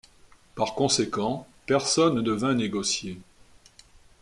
Par 0.55 0.73
conséquent, 0.73 1.45
personne 1.67 2.21
ne 2.23 2.31
vint 2.31 2.55
négocier. 2.55 3.19